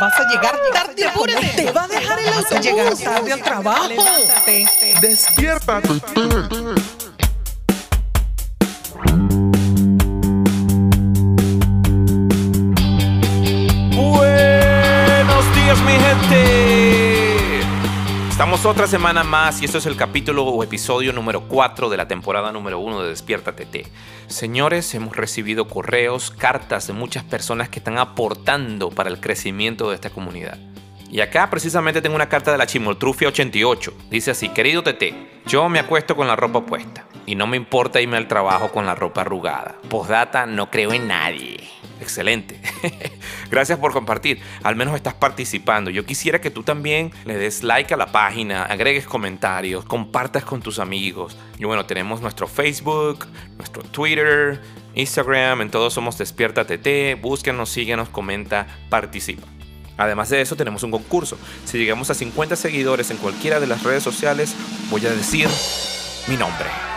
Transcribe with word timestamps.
Vas 0.00 0.18
a 0.18 0.28
llegar 0.28 0.58
tarde, 0.72 1.06
apúrate. 1.06 1.46
Te 1.56 1.70
va 1.70 1.84
a 1.84 1.88
dejar 1.88 2.18
el 2.18 2.26
Vas 2.26 2.52
a 2.52 2.60
llegar 2.60 2.96
tarde 2.96 3.32
al 3.32 3.42
trabajo. 3.42 3.88
Levántate. 3.88 4.66
Despiértate. 5.00 5.88
Buenos 13.96 15.54
días, 15.54 15.78
mi 15.80 15.92
gente. 15.92 17.03
Estamos 18.34 18.66
otra 18.66 18.88
semana 18.88 19.22
más 19.22 19.62
y 19.62 19.64
esto 19.64 19.78
es 19.78 19.86
el 19.86 19.94
capítulo 19.94 20.44
o 20.44 20.64
episodio 20.64 21.12
número 21.12 21.42
4 21.46 21.88
de 21.88 21.96
la 21.96 22.08
temporada 22.08 22.50
número 22.50 22.80
1 22.80 23.02
de 23.02 23.10
Despierta 23.10 23.54
TT. 23.54 23.86
Señores, 24.26 24.92
hemos 24.96 25.16
recibido 25.16 25.68
correos, 25.68 26.32
cartas 26.32 26.88
de 26.88 26.94
muchas 26.94 27.22
personas 27.22 27.68
que 27.68 27.78
están 27.78 27.96
aportando 27.96 28.90
para 28.90 29.08
el 29.08 29.20
crecimiento 29.20 29.88
de 29.88 29.94
esta 29.94 30.10
comunidad. 30.10 30.58
Y 31.12 31.20
acá 31.20 31.48
precisamente 31.48 32.02
tengo 32.02 32.16
una 32.16 32.28
carta 32.28 32.50
de 32.50 32.58
la 32.58 32.66
Chimoltrufia 32.66 33.28
88. 33.28 33.94
Dice 34.10 34.32
así, 34.32 34.48
querido 34.48 34.82
TT, 34.82 35.46
yo 35.46 35.68
me 35.68 35.78
acuesto 35.78 36.16
con 36.16 36.26
la 36.26 36.34
ropa 36.34 36.66
puesta 36.66 37.06
y 37.26 37.34
no 37.34 37.46
me 37.46 37.56
importa 37.56 38.00
irme 38.00 38.16
al 38.16 38.28
trabajo 38.28 38.70
con 38.70 38.86
la 38.86 38.94
ropa 38.94 39.22
arrugada. 39.22 39.76
Postdata, 39.88 40.46
no 40.46 40.70
creo 40.70 40.92
en 40.92 41.08
nadie. 41.08 41.58
Excelente. 42.00 42.60
Gracias 43.50 43.78
por 43.78 43.92
compartir. 43.92 44.40
Al 44.62 44.76
menos 44.76 44.94
estás 44.94 45.14
participando. 45.14 45.90
Yo 45.90 46.04
quisiera 46.04 46.40
que 46.40 46.50
tú 46.50 46.62
también 46.62 47.12
le 47.24 47.36
des 47.36 47.62
like 47.62 47.94
a 47.94 47.96
la 47.96 48.06
página, 48.06 48.64
agregues 48.64 49.06
comentarios, 49.06 49.84
compartas 49.84 50.44
con 50.44 50.60
tus 50.60 50.78
amigos. 50.78 51.36
Y 51.58 51.64
bueno, 51.64 51.86
tenemos 51.86 52.20
nuestro 52.20 52.46
Facebook, 52.46 53.26
nuestro 53.56 53.82
Twitter, 53.84 54.60
Instagram, 54.94 55.62
en 55.62 55.70
todos 55.70 55.94
somos 55.94 56.18
Despierta 56.18 56.66
TT. 56.66 57.20
Búsquenos, 57.20 57.70
síguenos, 57.70 58.08
comenta, 58.08 58.66
participa. 58.88 59.46
Además 59.96 60.28
de 60.28 60.40
eso, 60.40 60.56
tenemos 60.56 60.82
un 60.82 60.90
concurso. 60.90 61.38
Si 61.64 61.78
llegamos 61.78 62.10
a 62.10 62.14
50 62.14 62.56
seguidores 62.56 63.10
en 63.10 63.16
cualquiera 63.16 63.60
de 63.60 63.68
las 63.68 63.82
redes 63.84 64.02
sociales, 64.02 64.56
voy 64.90 65.06
a 65.06 65.10
decir 65.10 65.48
mi 66.26 66.36
nombre. 66.36 66.93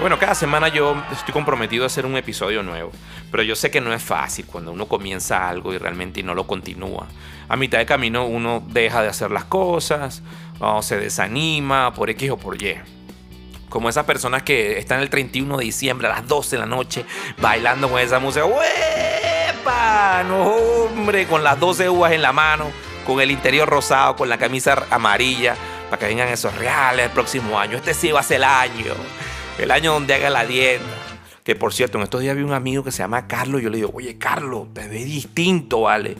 Bueno, 0.00 0.18
cada 0.18 0.34
semana 0.34 0.68
yo 0.68 1.00
estoy 1.12 1.32
comprometido 1.32 1.84
a 1.84 1.86
hacer 1.86 2.06
un 2.06 2.16
episodio 2.16 2.62
nuevo, 2.62 2.90
pero 3.30 3.42
yo 3.42 3.54
sé 3.54 3.70
que 3.70 3.80
no 3.80 3.92
es 3.92 4.02
fácil 4.02 4.46
cuando 4.46 4.72
uno 4.72 4.86
comienza 4.86 5.48
algo 5.48 5.72
y 5.72 5.78
realmente 5.78 6.22
no 6.22 6.34
lo 6.34 6.46
continúa. 6.46 7.06
A 7.48 7.56
mitad 7.56 7.78
de 7.78 7.86
camino 7.86 8.26
uno 8.26 8.64
deja 8.66 9.02
de 9.02 9.08
hacer 9.08 9.30
las 9.30 9.44
cosas, 9.44 10.22
o 10.58 10.82
se 10.82 10.96
desanima 10.98 11.92
por 11.94 12.10
X 12.10 12.30
o 12.30 12.36
por 12.36 12.60
Y. 12.60 12.76
Como 13.68 13.88
esas 13.88 14.04
personas 14.04 14.42
que 14.42 14.78
están 14.78 15.00
el 15.00 15.08
31 15.08 15.58
de 15.58 15.64
diciembre 15.64 16.08
a 16.08 16.10
las 16.10 16.26
12 16.26 16.56
de 16.56 16.60
la 16.60 16.66
noche 16.66 17.04
bailando 17.40 17.88
con 17.88 18.00
esa 18.00 18.18
música. 18.18 18.44
¡Uepa! 18.44 20.24
No, 20.24 20.42
hombre, 20.42 21.26
con 21.26 21.44
las 21.44 21.60
12 21.60 21.88
uvas 21.88 22.12
en 22.12 22.22
la 22.22 22.32
mano, 22.32 22.70
con 23.06 23.20
el 23.20 23.30
interior 23.30 23.68
rosado, 23.68 24.16
con 24.16 24.28
la 24.28 24.38
camisa 24.38 24.84
amarilla, 24.90 25.54
para 25.88 26.00
que 26.00 26.06
vengan 26.06 26.28
esos 26.28 26.54
reales 26.56 27.06
el 27.06 27.12
próximo 27.12 27.58
año. 27.58 27.76
Este 27.76 27.94
sí 27.94 28.10
va 28.10 28.20
a 28.20 28.24
ser 28.24 28.38
el 28.38 28.44
año. 28.44 28.94
El 29.58 29.70
año 29.70 29.92
donde 29.92 30.14
haga 30.14 30.30
la 30.30 30.44
dieta. 30.46 30.84
Que 31.44 31.56
por 31.56 31.72
cierto, 31.74 31.98
en 31.98 32.04
estos 32.04 32.20
días 32.20 32.36
vi 32.36 32.42
un 32.42 32.52
amigo 32.52 32.84
que 32.84 32.92
se 32.92 32.98
llama 32.98 33.26
Carlos. 33.26 33.60
Y 33.60 33.64
yo 33.64 33.70
le 33.70 33.78
digo, 33.78 33.90
oye, 33.94 34.16
Carlos, 34.18 34.68
te 34.72 34.86
ves 34.88 35.04
distinto, 35.04 35.82
¿vale? 35.82 36.16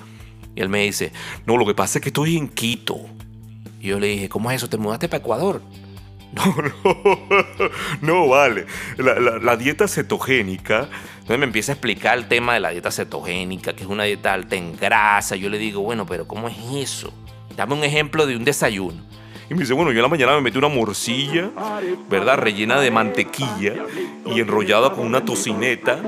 Y 0.55 0.61
él 0.61 0.69
me 0.69 0.83
dice, 0.85 1.13
no, 1.47 1.57
lo 1.57 1.65
que 1.65 1.75
pasa 1.75 1.99
es 1.99 2.03
que 2.03 2.09
estoy 2.09 2.37
en 2.37 2.49
Quito. 2.49 2.97
Y 3.81 3.89
yo 3.89 3.99
le 4.01 4.09
dije, 4.09 4.29
¿cómo 4.29 4.51
es 4.51 4.57
eso? 4.57 4.69
¿Te 4.69 4.77
mudaste 4.79 5.09
para 5.09 5.21
Ecuador? 5.23 5.63
No, 6.35 6.47
no, 6.57 7.71
no 8.01 8.29
vale. 8.29 8.65
La, 8.97 9.21
la- 9.21 9.39
la 9.39 9.57
dieta 9.59 9.87
cetogénica. 9.87 10.89
Entonces 11.17 11.39
me 11.39 11.45
empieza 11.45 11.73
a 11.73 11.75
explicar 11.75 12.17
el 12.17 12.27
tema 12.27 12.55
de 12.55 12.61
la 12.61 12.71
dieta 12.71 12.91
cetogénica, 12.91 13.75
que 13.75 13.83
es 13.83 13.89
una 13.91 14.05
dieta 14.05 14.33
alta 14.33 14.57
en 14.57 14.75
grasa. 14.75 15.37
Yo 15.37 15.51
le 15.51 15.59
digo, 15.59 15.83
bueno, 15.83 16.07
pero 16.07 16.27
¿cómo 16.27 16.49
es 16.49 16.57
eso? 16.75 17.13
Dame 17.55 17.75
un 17.75 17.85
ejemplo 17.85 18.27
de 18.27 18.35
un 18.37 18.45
desayuno. 18.45 19.05
Y 19.53 19.55
me 19.55 19.61
dice, 19.61 19.75
bueno, 19.75 19.93
yo 19.93 19.99
en 19.99 20.03
la 20.05 20.09
mañana 20.09 20.35
me 20.37 20.41
metí 20.41 20.57
una 20.57 20.69
morcilla, 20.69 21.51
¿verdad? 22.09 22.39
Rellena 22.39 22.81
de 22.81 22.91
mantequilla 22.91 23.75
y 24.25 24.41
enrollada 24.41 24.95
con 24.95 25.07
una 25.07 25.27
tocineta. 25.27 26.01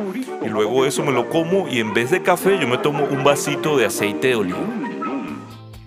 Y 0.43 0.49
luego 0.49 0.87
eso 0.87 1.05
me 1.05 1.13
lo 1.13 1.29
como 1.29 1.69
y 1.69 1.79
en 1.79 1.93
vez 1.93 2.11
de 2.11 2.23
café 2.23 2.59
yo 2.59 2.67
me 2.67 2.79
tomo 2.79 3.05
un 3.05 3.23
vasito 3.23 3.77
de 3.77 3.85
aceite 3.85 4.29
de 4.29 4.37
oliva. 4.37 4.65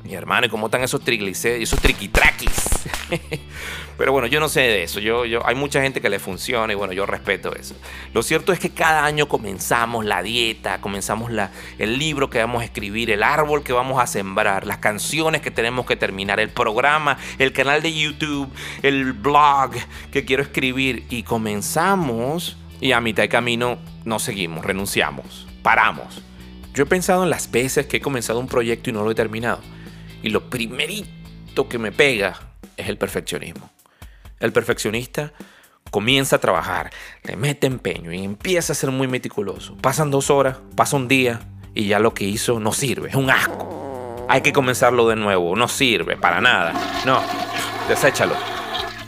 Mi 0.03 0.13
hermano, 0.13 0.46
¿y 0.46 0.50
cómo 0.50 0.67
están 0.67 0.84
esos 0.84 1.01
triglicéridos, 1.01 1.63
esos 1.63 1.81
triquitraquis? 1.81 2.77
Pero 3.97 4.12
bueno, 4.12 4.28
yo 4.28 4.40
no 4.40 4.50
sé 4.50 4.62
de 4.62 4.84
eso. 4.84 5.00
Yo, 5.00 5.25
yo, 5.25 5.45
hay 5.45 5.56
mucha 5.56 5.81
gente 5.81 6.01
que 6.01 6.09
le 6.09 6.19
funciona 6.19 6.72
y 6.72 6.75
bueno, 6.75 6.94
yo 6.94 7.06
respeto 7.06 7.56
eso. 7.56 7.75
Lo 8.13 8.22
cierto 8.22 8.53
es 8.53 8.59
que 8.59 8.69
cada 8.69 9.06
año 9.06 9.28
comenzamos 9.28 10.06
la 10.06 10.22
dieta, 10.22 10.81
comenzamos 10.81 11.31
la, 11.31 11.51
el 11.79 11.97
libro 11.97 12.29
que 12.29 12.40
vamos 12.40 12.62
a 12.62 12.66
escribir, 12.66 13.09
el 13.09 13.23
árbol 13.23 13.63
que 13.63 13.73
vamos 13.73 14.01
a 14.01 14.07
sembrar, 14.07 14.66
las 14.67 14.78
canciones 14.78 15.41
que 15.41 15.51
tenemos 15.51 15.85
que 15.85 15.96
terminar, 15.96 16.40
el 16.40 16.50
programa, 16.50 17.17
el 17.40 17.53
canal 17.53 17.81
de 17.81 17.94
YouTube, 17.94 18.50
el 18.84 19.13
blog 19.13 19.72
que 20.12 20.25
quiero 20.25 20.44
escribir. 20.44 21.06
Y 21.09 21.23
comenzamos 21.23 22.57
y 22.79 22.91
a 22.91 23.01
mitad 23.01 23.23
de 23.23 23.29
camino 23.29 23.79
no 24.06 24.19
seguimos, 24.19 24.63
renunciamos, 24.63 25.47
paramos. 25.63 26.22
Yo 26.73 26.84
he 26.84 26.88
pensado 26.88 27.23
en 27.23 27.31
las 27.31 27.50
veces 27.50 27.88
que 27.88 27.97
he 27.97 28.01
comenzado 28.01 28.40
un 28.40 28.47
proyecto 28.47 28.91
y 28.91 28.94
no 28.94 29.03
lo 29.03 29.09
he 29.09 29.16
terminado. 29.16 29.62
Y 30.22 30.29
lo 30.29 30.50
primerito 30.50 31.67
que 31.67 31.79
me 31.79 31.91
pega 31.91 32.47
es 32.78 32.88
el 32.88 32.98
perfeccionismo. 32.98 33.70
El 34.40 34.54
perfeccionista 34.54 35.34
comienza 35.92 36.38
a 36.38 36.40
trabajar, 36.40 36.92
le 37.24 37.36
mete 37.36 37.68
empeño 37.68 38.14
y 38.14 38.24
empieza 38.24 38.74
a 38.74 38.76
ser 38.76 38.92
muy 38.92 39.08
meticuloso. 39.08 39.76
Pasan 39.78 40.12
dos 40.12 40.30
horas, 40.30 40.58
pasa 40.76 40.96
un 40.96 41.08
día 41.08 41.42
y 41.74 41.88
ya 41.88 42.00
lo 42.00 42.14
que 42.14 42.26
hizo 42.26 42.60
no 42.60 42.72
sirve, 42.72 43.10
es 43.10 43.16
un 43.16 43.30
asco. 43.30 44.26
Hay 44.30 44.42
que 44.42 44.54
comenzarlo 44.54 45.08
de 45.08 45.16
nuevo, 45.16 45.56
no 45.56 45.68
sirve 45.68 46.18
para 46.18 46.42
nada. 46.42 46.74
No, 47.06 47.22
deséchalo. 47.88 48.36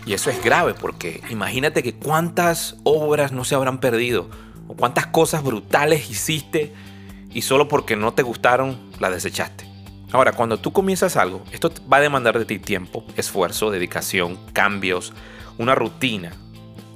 Y 0.06 0.14
eso 0.14 0.30
es 0.30 0.44
grave 0.44 0.74
porque 0.74 1.22
imagínate 1.30 1.84
que 1.84 1.94
cuántas 1.94 2.78
obras 2.84 3.32
no 3.32 3.44
se 3.44 3.54
habrán 3.54 3.80
perdido 3.80 4.30
o 4.68 4.76
cuántas 4.76 5.08
cosas 5.08 5.44
brutales 5.44 6.10
hiciste 6.10 6.74
y 7.32 7.42
solo 7.42 7.68
porque 7.68 7.96
no 7.96 8.14
te 8.14 8.24
gustaron 8.24 8.80
la 9.00 9.10
desechaste. 9.10 9.69
Ahora, 10.12 10.32
cuando 10.32 10.58
tú 10.58 10.72
comienzas 10.72 11.18
algo, 11.18 11.44
esto 11.52 11.72
va 11.92 11.98
a 11.98 12.02
demandar 12.02 12.40
de 12.40 12.46
ti 12.46 12.58
tiempo, 12.58 13.04
esfuerzo, 13.16 13.70
dedicación, 13.70 14.40
cambios, 14.54 15.14
una 15.58 15.76
rutina. 15.76 16.32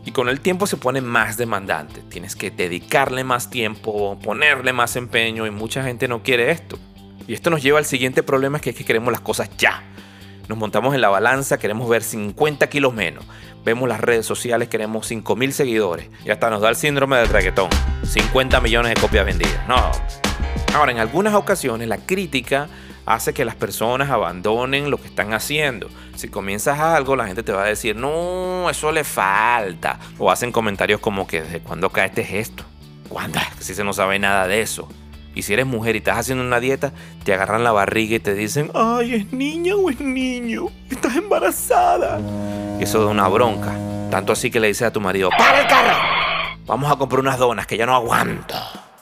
Y 0.06 0.12
con 0.12 0.30
el 0.30 0.42
tiempo 0.42 0.68
se 0.68 0.78
pone 0.78 1.00
más 1.00 1.38
demandante. 1.38 2.02
Tienes 2.10 2.36
que 2.36 2.50
dedicarle 2.50 3.24
más 3.24 3.50
tiempo, 3.50 4.18
ponerle 4.22 4.74
más 4.74 4.96
empeño 4.96 5.46
y 5.46 5.52
mucha 5.52 5.84
gente 5.84 6.08
no 6.08 6.24
quiere 6.24 6.52
esto. 6.52 6.78
Y 7.28 7.34
esto 7.34 7.50
nos 7.50 7.62
lleva 7.62 7.78
al 7.78 7.86
siguiente 7.86 8.24
problema 8.24 8.60
que 8.60 8.72
es 8.72 8.76
que 8.76 8.84
queremos 8.84 9.12
las 9.12 9.22
cosas 9.22 9.50
ya. 9.58 9.84
Nos 10.50 10.58
montamos 10.58 10.94
en 10.94 11.00
la 11.00 11.10
balanza, 11.10 11.58
queremos 11.58 11.88
ver 11.88 12.04
50 12.04 12.68
kilos 12.68 12.94
menos. 12.94 13.24
Vemos 13.64 13.88
las 13.88 14.02
redes 14.02 14.26
sociales, 14.26 14.68
queremos 14.68 15.08
5 15.08 15.36
mil 15.38 15.54
seguidores. 15.54 16.10
Y 16.26 16.32
hasta 16.32 16.50
nos 16.50 16.62
da 16.62 16.70
el 16.70 16.76
síndrome 16.76 17.16
del 17.18 17.30
traquetón. 17.30 17.70
50 18.04 18.60
millones 18.60 18.96
de 18.96 19.00
copias 19.00 19.26
vendidas. 19.26 19.68
No. 19.70 19.92
Ahora, 20.76 20.92
en 20.92 21.00
algunas 21.00 21.34
ocasiones 21.34 21.88
la 21.88 21.98
crítica 21.98 22.68
hace 23.06 23.34
que 23.34 23.46
las 23.46 23.56
personas 23.56 24.10
abandonen 24.10 24.90
lo 24.90 24.98
que 24.98 25.08
están 25.08 25.34
haciendo. 25.34 25.90
Si 26.16 26.30
comienzas 26.30 26.80
algo, 26.80 27.16
la 27.16 27.28
gente 27.28 27.44
te 27.44 27.52
va 27.52 27.64
a 27.64 27.68
decir, 27.68 27.96
no, 27.96 28.70
eso 28.70 28.92
le 28.92 29.04
falta. 29.04 30.00
O 30.18 30.32
hacen 30.32 30.52
comentarios 30.52 31.00
como 31.00 31.28
que, 31.28 31.42
¿desde 31.42 31.60
cuándo 31.60 31.90
cae 31.90 32.08
este 32.08 32.24
gesto? 32.24 32.64
¿Cuándo? 33.10 33.40
Si 33.60 33.74
se 33.74 33.84
no 33.84 33.94
sabe 33.94 34.20
nada 34.20 34.48
de 34.48 34.62
eso. 34.62 34.90
Y 35.36 35.44
si 35.44 35.54
eres 35.54 35.66
mujer 35.66 35.96
y 35.96 36.00
estás 36.00 36.18
haciendo 36.18 36.44
una 36.44 36.60
dieta, 36.60 36.92
te 37.24 37.34
agarran 37.34 37.64
la 37.64 37.72
barriga 37.72 38.16
y 38.16 38.20
te 38.20 38.36
dicen, 38.36 38.70
ay, 38.76 39.16
¿es 39.16 39.34
niña 39.34 39.76
o 39.76 39.90
es 39.90 40.00
niño? 40.00 40.68
Estás 40.90 41.16
embarazada. 41.16 42.20
Eso 42.80 43.04
da 43.04 43.10
una 43.10 43.28
bronca. 43.28 43.74
Tanto 44.12 44.34
así 44.34 44.52
que 44.52 44.60
le 44.60 44.68
dices 44.68 44.88
a 44.88 44.94
tu 44.94 45.02
marido, 45.02 45.30
¡para 45.36 45.62
el 45.62 45.68
carro! 45.68 45.98
Vamos 46.66 46.92
a 46.92 46.98
comprar 46.98 47.20
unas 47.20 47.40
donas 47.40 47.66
que 47.66 47.78
ya 47.78 47.86
no 47.86 47.96
aguanto. 47.96 48.56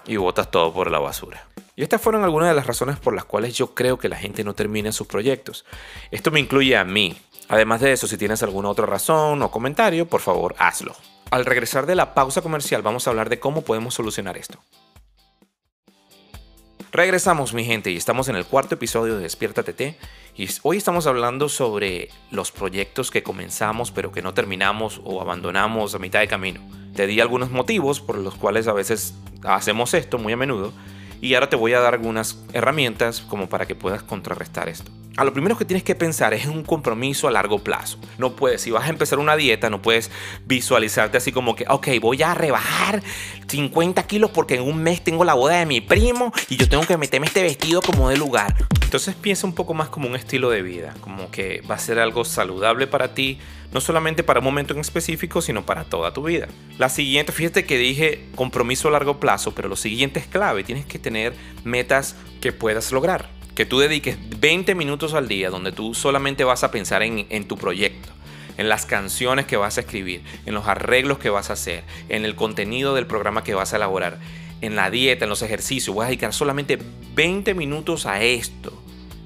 Y 0.06 0.16
botas 0.16 0.50
todo 0.50 0.72
por 0.74 0.90
la 0.90 1.00
basura. 1.00 1.51
Y 1.76 1.84
estas 1.84 2.02
fueron 2.02 2.24
algunas 2.24 2.50
de 2.50 2.56
las 2.56 2.68
razones 2.68 3.00
por 3.00 3.16
las 3.16 3.26
cuales 3.26 3.56
yo 3.56 3.74
creo 3.74 3.98
que 3.98 4.10
la 4.10 4.18
gente 4.18 4.44
no 4.44 4.54
termina 4.54 4.92
sus 4.92 5.08
proyectos. 5.08 5.66
Esto 6.12 6.32
me 6.32 6.40
incluye 6.40 6.76
a 6.78 6.84
mí. 6.84 7.18
Además 7.48 7.82
de 7.82 7.92
eso, 7.92 8.08
si 8.08 8.18
tienes 8.18 8.44
alguna 8.44 8.70
otra 8.70 8.86
razón 8.86 9.42
o 9.42 9.52
comentario, 9.52 10.08
por 10.08 10.22
favor, 10.22 10.56
hazlo. 10.58 10.96
Al 11.32 11.46
regresar 11.46 11.86
de 11.86 11.96
la 11.96 12.14
pausa 12.14 12.42
comercial, 12.42 12.82
vamos 12.82 13.08
a 13.08 13.10
hablar 13.10 13.30
de 13.30 13.40
cómo 13.40 13.62
podemos 13.62 13.94
solucionar 13.94 14.38
esto. 14.38 14.60
Regresamos, 16.94 17.54
mi 17.54 17.64
gente, 17.64 17.90
y 17.90 17.96
estamos 17.96 18.28
en 18.28 18.36
el 18.36 18.46
cuarto 18.46 18.76
episodio 18.76 19.16
de 19.16 19.24
Despierta 19.24 19.64
TT. 19.64 19.96
Y 20.36 20.50
hoy 20.64 20.76
estamos 20.76 21.08
hablando 21.08 21.48
sobre 21.48 22.10
los 22.32 22.52
proyectos 22.52 23.12
que 23.12 23.24
comenzamos 23.24 23.92
pero 23.92 24.12
que 24.12 24.22
no 24.22 24.34
terminamos 24.34 25.00
o 25.06 25.22
abandonamos 25.22 25.96
a 25.96 26.00
mitad 26.00 26.20
de 26.20 26.28
camino. 26.28 26.60
Te 26.94 27.08
di 27.08 27.22
algunos 27.22 27.50
motivos 27.50 28.02
por 28.02 28.18
los 28.18 28.36
cuales 28.36 28.68
a 28.68 28.74
veces 28.74 29.14
hacemos 29.44 29.94
esto 29.94 30.18
muy 30.18 30.34
a 30.34 30.38
menudo. 30.38 30.74
Y 31.22 31.36
ahora 31.36 31.50
te 31.50 31.56
voy 31.56 31.74
a 31.74 31.80
dar 31.80 31.94
algunas 31.94 32.38
herramientas 32.52 33.22
como 33.22 33.48
para 33.48 33.68
que 33.68 33.76
puedas 33.76 34.02
contrarrestar 34.04 34.68
esto. 34.68 34.92
A 35.18 35.26
lo 35.26 35.34
primero 35.34 35.58
que 35.58 35.66
tienes 35.66 35.84
que 35.84 35.94
pensar 35.94 36.34
es 36.34 36.46
en 36.46 36.52
un 36.52 36.64
compromiso 36.64 37.28
a 37.28 37.32
largo 37.32 37.60
plazo. 37.60 38.00
No 38.18 38.36
puedes, 38.36 38.62
si 38.62 38.72
vas 38.72 38.86
a 38.86 38.90
empezar 38.90 39.20
una 39.20 39.36
dieta, 39.36 39.70
no 39.70 39.82
puedes 39.82 40.10
visualizarte 40.46 41.18
así 41.18 41.32
como 41.32 41.56
que, 41.56 41.66
ok, 41.68 41.88
voy 42.00 42.24
a 42.24 42.34
rebajar 42.34 43.04
50 43.48 44.04
kilos 44.04 44.32
porque 44.32 44.56
en 44.56 44.62
un 44.62 44.82
mes 44.82 45.04
tengo 45.04 45.26
la 45.26 45.34
boda 45.34 45.58
de 45.58 45.66
mi 45.66 45.82
primo 45.82 46.32
y 46.50 46.56
yo 46.56 46.70
tengo 46.70 46.86
que 46.86 46.98
meterme 46.98 47.28
este 47.28 47.44
vestido 47.44 47.82
como 47.82 48.10
de 48.10 48.18
lugar. 48.18 48.56
Entonces 48.84 49.16
piensa 49.16 49.48
un 49.48 49.54
poco 49.54 49.74
más 49.74 49.90
como 49.90 50.08
un 50.08 50.16
estilo 50.16 50.50
de 50.50 50.62
vida, 50.62 50.94
como 51.02 51.30
que 51.30 51.62
va 51.70 51.76
a 51.76 51.80
ser 51.80 52.00
algo 52.00 52.24
saludable 52.24 52.88
para 52.88 53.14
ti, 53.14 53.40
no 53.74 53.82
solamente 53.82 54.24
para 54.24 54.40
un 54.40 54.46
momento 54.46 54.74
en 54.74 54.80
específico, 54.80 55.42
sino 55.42 55.66
para 55.66 55.84
toda 55.84 56.14
tu 56.14 56.24
vida. 56.24 56.48
La 56.78 56.90
siguiente, 56.90 57.32
fíjate 57.32 57.66
que 57.66 57.78
dije 57.78 58.26
compromiso 58.36 58.88
a 58.88 58.92
largo 58.92 59.20
plazo, 59.20 59.54
pero 59.54 59.70
lo 59.70 59.76
siguiente 59.76 60.20
es 60.20 60.28
clave, 60.28 60.64
tienes 60.64 60.86
que 60.86 61.00
tener 61.00 61.34
metas 61.64 62.16
que 62.40 62.52
puedas 62.54 62.92
lograr 62.92 63.41
que 63.62 63.68
tú 63.68 63.78
dediques 63.78 64.18
20 64.40 64.74
minutos 64.74 65.14
al 65.14 65.28
día 65.28 65.52
donde 65.52 65.72
tú 65.72 65.94
solamente 65.94 66.44
vas 66.44 66.64
a 66.64 66.72
pensar 66.72 67.04
en, 67.04 67.48
tu 67.48 67.58
proyecto, 67.60 68.10
en 68.58 68.70
las 68.70 68.88
canciones 68.88 69.46
que 69.46 69.56
vas 69.56 69.78
a 69.78 69.82
escribir, 69.82 70.24
en 70.48 70.56
los 70.56 70.68
arreglos 70.68 71.20
que 71.20 71.30
vas 71.30 71.52
a 71.52 71.54
hacer, 71.54 71.84
en 72.10 72.26
el 72.26 72.36
contenido 72.36 72.96
del 72.96 73.06
programa 73.06 73.44
que 73.44 73.54
vas 73.54 73.74
a 73.74 73.76
elaborar, 73.76 74.18
en 74.62 74.76
la 74.76 74.90
dieta, 74.90 75.26
en 75.26 75.30
los 75.30 75.44
ejercicios, 75.44 75.96
vas 75.96 76.06
a 76.06 76.08
dedicar 76.08 76.34
solamente 76.34 76.80
20 77.14 77.54
minutos 77.54 78.08
a 78.08 78.24
esto. 78.24 78.74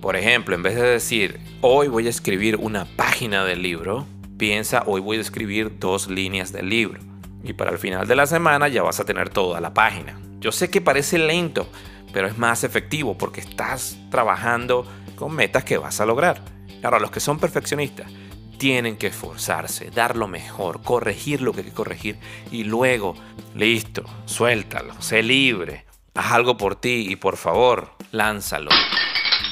Por 0.01 0.17
ejemplo, 0.17 0.53
en 0.53 0.63
vez 0.63 0.75
de 0.75 0.81
decir, 0.81 1.39
hoy 1.61 1.87
voy 1.87 2.07
a 2.07 2.09
escribir 2.09 2.57
una 2.57 2.83
página 2.83 3.45
del 3.45 3.61
libro, 3.61 4.05
piensa, 4.37 4.83
hoy 4.85 4.99
voy 4.99 5.15
a 5.15 5.21
escribir 5.21 5.79
dos 5.79 6.09
líneas 6.09 6.51
del 6.51 6.67
libro. 6.67 6.99
Y 7.41 7.53
para 7.53 7.71
el 7.71 7.77
final 7.77 8.05
de 8.05 8.17
la 8.17 8.27
semana 8.27 8.67
ya 8.67 8.83
vas 8.83 8.99
a 8.99 9.05
tener 9.05 9.29
toda 9.29 9.61
la 9.61 9.73
página. 9.73 10.19
Yo 10.41 10.51
sé 10.51 10.69
que 10.69 10.81
parece 10.81 11.19
lento, 11.19 11.69
pero 12.15 12.29
es 12.29 12.37
más 12.37 12.63
efectivo 12.63 13.17
porque 13.17 13.41
estás 13.41 13.97
trabajando 14.09 14.87
con 15.17 15.35
metas 15.35 15.65
que 15.65 15.77
vas 15.77 15.99
a 15.99 16.05
lograr. 16.05 16.41
Ahora, 16.81 16.97
los 16.97 17.11
que 17.11 17.19
son 17.19 17.39
perfeccionistas 17.39 18.09
tienen 18.57 18.95
que 18.95 19.07
esforzarse, 19.07 19.91
dar 19.91 20.15
lo 20.15 20.29
mejor, 20.29 20.81
corregir 20.81 21.41
lo 21.41 21.51
que 21.51 21.59
hay 21.59 21.65
que 21.65 21.73
corregir 21.73 22.17
y 22.53 22.63
luego, 22.63 23.15
listo, 23.53 24.05
suéltalo, 24.23 24.93
sé 25.01 25.23
libre, 25.23 25.83
haz 26.13 26.31
algo 26.31 26.55
por 26.55 26.77
ti 26.77 27.05
y 27.09 27.17
por 27.17 27.35
favor, 27.35 27.91
lánzalo. 28.13 28.71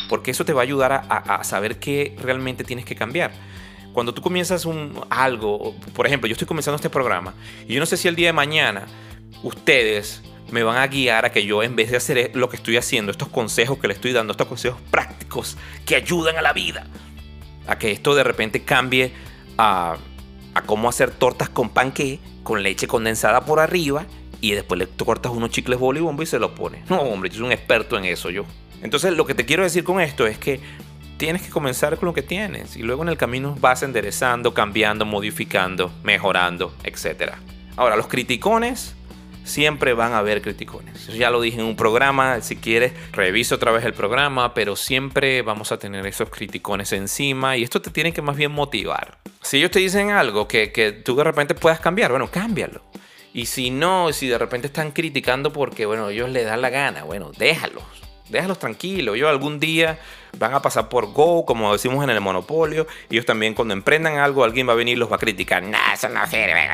Porque 0.08 0.32
eso 0.32 0.46
te 0.46 0.54
va 0.54 0.62
a 0.62 0.64
ayudar 0.64 1.06
a, 1.10 1.44
saber 1.44 1.80
qué 1.80 2.16
realmente 2.22 2.64
tienes 2.64 2.86
que 2.86 2.96
cambiar 2.96 3.34
cuando 3.92 4.14
tú 4.14 4.22
comienzas 4.22 4.64
un, 4.64 5.02
algo, 5.10 5.76
por 5.94 6.08
ejemplo, 6.08 6.30
yo 6.30 6.32
estoy 6.32 6.48
comenzando 6.48 6.78
este 6.78 6.90
programa 6.90 7.34
y 7.68 7.74
yo 7.74 7.82
no 7.82 7.86
sé 7.86 7.98
si 7.98 8.08
el 8.08 8.16
día 8.16 8.28
de 8.28 8.34
mañana 8.34 8.86
ustedes 9.44 10.24
me 10.52 10.64
van 10.64 10.78
a 10.78 10.88
guiar 10.88 11.26
a 11.26 11.32
que 11.32 11.46
yo 11.46 11.64
en 11.64 11.76
vez 11.76 11.92
de 11.92 11.98
hacer 11.98 12.32
lo 12.34 12.50
que 12.50 12.58
estoy 12.58 12.78
haciendo, 12.78 13.12
estos 13.12 13.30
consejos 13.30 13.78
que 13.80 13.88
le 13.88 13.94
estoy 13.94 14.14
dando, 14.14 14.32
estos 14.32 14.48
consejos 14.48 14.80
prácticos 14.92 15.58
que 15.86 15.96
ayudan 15.96 16.38
a 16.38 16.42
la 16.42 16.54
vida, 16.54 16.86
a 17.68 17.78
que 17.78 17.92
esto 17.92 18.16
de 18.16 18.24
repente 18.24 18.64
cambie 18.64 19.12
a, 19.58 19.98
a 20.54 20.62
cómo 20.62 20.90
hacer 20.90 21.12
tortas 21.12 21.50
con 21.50 21.70
panque, 21.70 22.20
con 22.44 22.62
leche 22.62 22.88
condensada 22.88 23.46
por 23.46 23.60
arriba 23.60 24.06
y 24.42 24.52
después 24.52 24.78
le 24.78 24.88
cortas 24.88 25.32
unos 25.32 25.52
chicles 25.52 25.80
bolibombo 25.80 26.22
y 26.22 26.26
se 26.26 26.40
lo 26.40 26.54
pones. 26.54 26.90
No, 26.90 27.02
hombre, 27.02 27.30
yo 27.30 27.38
soy 27.38 27.46
un 27.46 27.52
experto 27.52 27.98
en 27.98 28.06
eso 28.06 28.30
yo. 28.30 28.46
Entonces 28.82 29.14
lo 29.14 29.26
que 29.26 29.34
te 29.34 29.46
quiero 29.46 29.64
decir 29.64 29.84
con 29.84 30.02
esto 30.02 30.28
es 30.28 30.38
que 30.38 30.60
tienes 31.18 31.42
que 31.42 31.50
comenzar 31.50 31.98
con 31.98 32.08
lo 32.08 32.14
que 32.14 32.22
tienes 32.22 32.76
y 32.76 32.84
luego 32.84 33.04
en 33.04 33.10
el 33.10 33.18
camino 33.18 33.56
vas 33.62 33.82
enderezando, 33.84 34.54
cambiando, 34.54 35.06
modificando, 35.06 35.94
mejorando, 36.04 36.74
etc. 36.84 37.36
Ahora, 37.78 37.96
los 37.96 38.08
criticones 38.08 38.96
siempre 39.44 39.94
van 39.94 40.14
a 40.14 40.20
haber 40.20 40.42
criticones. 40.42 41.08
ya 41.08 41.30
lo 41.30 41.42
dije 41.42 41.60
en 41.60 41.66
un 41.66 41.76
programa, 41.76 42.42
si 42.42 42.56
quieres, 42.56 42.94
revisa 43.12 43.56
otra 43.56 43.72
vez 43.72 43.84
el 43.86 43.94
programa, 43.94 44.54
pero 44.54 44.76
siempre 44.76 45.42
vamos 45.42 45.72
a 45.72 45.78
tener 45.78 46.06
esos 46.06 46.30
criticones 46.30 46.92
encima 46.94 47.58
y 47.58 47.64
esto 47.64 47.82
te 47.82 47.92
tiene 47.92 48.14
que 48.14 48.22
más 48.22 48.36
bien 48.36 48.52
motivar. 48.52 49.18
Si 49.42 49.58
ellos 49.58 49.72
te 49.72 49.80
dicen 49.80 50.12
algo 50.12 50.48
que, 50.48 50.72
que 50.72 50.92
tú 50.92 51.16
de 51.16 51.24
repente 51.24 51.56
puedas 51.56 51.80
cambiar, 51.80 52.12
bueno, 52.12 52.30
cámbialo. 52.32 52.82
Y 53.34 53.48
si 53.48 53.72
no, 53.72 54.14
si 54.14 54.28
de 54.28 54.38
repente 54.38 54.68
están 54.68 54.92
criticando 54.92 55.52
porque, 55.52 55.86
bueno, 55.86 56.10
ellos 56.10 56.30
les 56.30 56.46
dan 56.46 56.62
la 56.62 56.70
gana, 56.70 57.04
bueno, 57.04 57.32
déjalos 57.38 58.03
déjalos 58.30 58.60
tranquilos. 58.60 59.16
Ellos 59.16 59.30
algún 59.30 59.60
día 59.60 60.00
van 60.38 60.54
a 60.54 60.62
pasar 60.62 60.90
por 60.90 61.12
Go, 61.14 61.46
como 61.46 61.72
decimos 61.72 62.04
en 62.04 62.10
el 62.10 62.22
Monopolio. 62.22 62.88
Ellos 63.10 63.26
también 63.26 63.54
cuando 63.54 63.74
emprendan 63.74 64.18
algo, 64.18 64.44
alguien 64.44 64.68
va 64.68 64.74
a 64.74 64.76
venir 64.76 64.98
y 64.98 65.00
los 65.00 65.12
va 65.12 65.18
a 65.18 65.20
criticar. 65.20 65.64
Nah, 65.64 65.94
eso 65.94 66.10
no 66.10 66.26
sirve. 66.28 66.68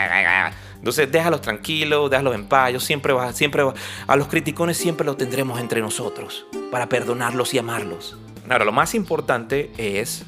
Entonces 0.76 1.12
déjalos 1.12 1.42
tranquilos, 1.42 2.10
déjalos 2.10 2.36
en 2.36 2.46
paz. 2.46 2.72
Yo 2.72 2.80
siempre, 2.80 3.14
va, 3.14 3.34
siempre 3.34 3.64
a 4.08 4.16
los 4.16 4.28
criticones 4.28 4.78
siempre 4.78 5.06
los 5.06 5.18
tendremos 5.18 5.60
entre 5.60 5.82
nosotros 5.82 6.46
para 6.72 6.88
perdonarlos 6.88 7.54
y 7.54 7.58
amarlos. 7.58 8.18
Ahora, 8.50 8.66
lo 8.66 8.72
más 8.72 8.96
importante 8.96 9.72
es 9.78 10.26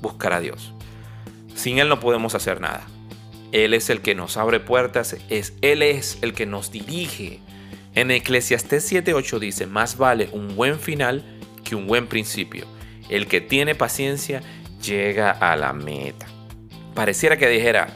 buscar 0.00 0.32
a 0.32 0.40
Dios. 0.40 0.72
Sin 1.54 1.78
Él 1.78 1.88
no 1.88 2.00
podemos 2.00 2.34
hacer 2.34 2.60
nada. 2.60 2.82
Él 3.52 3.74
es 3.74 3.90
el 3.90 4.00
que 4.00 4.14
nos 4.14 4.36
abre 4.36 4.60
puertas, 4.60 5.16
es, 5.28 5.54
Él 5.60 5.82
es 5.82 6.18
el 6.22 6.32
que 6.32 6.46
nos 6.46 6.70
dirige. 6.70 7.40
En 8.00 8.10
Eclesiastés 8.10 8.90
7:8 8.90 9.38
dice, 9.38 9.66
más 9.66 9.98
vale 9.98 10.30
un 10.32 10.56
buen 10.56 10.80
final 10.80 11.22
que 11.62 11.74
un 11.74 11.86
buen 11.86 12.06
principio. 12.06 12.64
El 13.10 13.26
que 13.26 13.42
tiene 13.42 13.74
paciencia 13.74 14.40
llega 14.82 15.30
a 15.30 15.54
la 15.54 15.74
meta. 15.74 16.24
Pareciera 16.94 17.36
que 17.36 17.46
dijera, 17.50 17.88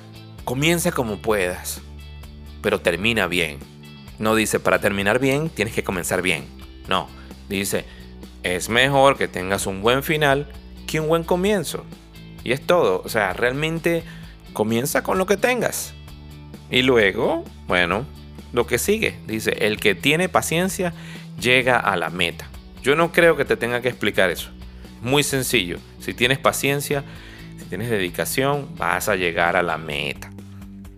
comienza 0.44 0.92
como 0.92 1.22
puedas, 1.22 1.80
pero 2.60 2.82
termina 2.82 3.28
bien. 3.28 3.60
No 4.18 4.34
dice, 4.34 4.60
para 4.60 4.78
terminar 4.78 5.20
bien 5.20 5.48
tienes 5.48 5.72
que 5.72 5.84
comenzar 5.84 6.20
bien. 6.20 6.44
No, 6.86 7.08
dice, 7.48 7.86
es 8.42 8.68
mejor 8.68 9.16
que 9.16 9.26
tengas 9.26 9.66
un 9.66 9.80
buen 9.80 10.02
final 10.02 10.52
que 10.86 11.00
un 11.00 11.08
buen 11.08 11.24
comienzo. 11.24 11.82
Y 12.44 12.52
es 12.52 12.60
todo. 12.60 13.00
O 13.06 13.08
sea, 13.08 13.32
realmente 13.32 14.02
comienza 14.52 15.02
con 15.02 15.16
lo 15.16 15.24
que 15.24 15.38
tengas. 15.38 15.94
Y 16.70 16.82
luego, 16.82 17.42
bueno, 17.66 18.04
lo 18.54 18.66
que 18.66 18.78
sigue. 18.78 19.16
Dice, 19.26 19.50
el 19.60 19.78
que 19.78 19.94
tiene 19.94 20.30
paciencia 20.30 20.94
llega 21.38 21.78
a 21.78 21.96
la 21.96 22.08
meta. 22.08 22.48
Yo 22.82 22.96
no 22.96 23.12
creo 23.12 23.36
que 23.36 23.44
te 23.44 23.56
tenga 23.56 23.82
que 23.82 23.88
explicar 23.88 24.30
eso. 24.30 24.50
Muy 25.02 25.22
sencillo. 25.22 25.78
Si 25.98 26.14
tienes 26.14 26.38
paciencia, 26.38 27.04
si 27.58 27.64
tienes 27.66 27.90
dedicación, 27.90 28.68
vas 28.76 29.08
a 29.08 29.16
llegar 29.16 29.56
a 29.56 29.62
la 29.62 29.76
meta. 29.76 30.30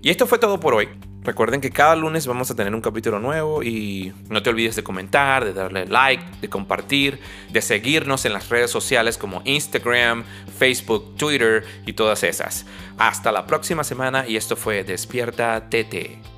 Y 0.02 0.10
esto 0.10 0.26
fue 0.26 0.38
todo 0.38 0.60
por 0.60 0.74
hoy. 0.74 0.88
Recuerden 1.24 1.60
que 1.60 1.70
cada 1.70 1.96
lunes 1.96 2.28
vamos 2.28 2.52
a 2.52 2.54
tener 2.54 2.72
un 2.72 2.80
capítulo 2.80 3.18
nuevo 3.18 3.64
y 3.64 4.12
no 4.28 4.44
te 4.44 4.50
olvides 4.50 4.76
de 4.76 4.84
comentar, 4.84 5.44
de 5.44 5.52
darle 5.52 5.86
like, 5.86 6.22
de 6.40 6.48
compartir, 6.48 7.18
de 7.50 7.62
seguirnos 7.62 8.24
en 8.26 8.32
las 8.32 8.48
redes 8.48 8.70
sociales 8.70 9.18
como 9.18 9.42
Instagram, 9.44 10.22
Facebook, 10.56 11.16
Twitter 11.16 11.64
y 11.84 11.94
todas 11.94 12.22
esas. 12.22 12.64
Hasta 12.96 13.32
la 13.32 13.44
próxima 13.44 13.82
semana 13.82 14.24
y 14.28 14.36
esto 14.36 14.54
fue 14.54 14.84
Despierta 14.84 15.68
TT. 15.68 16.35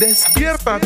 Despierta. 0.00 0.80